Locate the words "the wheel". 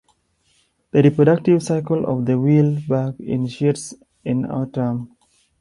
2.25-2.79